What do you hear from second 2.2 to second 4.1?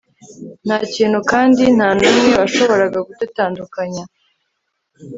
washoboraga kudutandukanya